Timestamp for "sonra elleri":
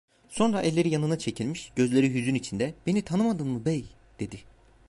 0.29-0.89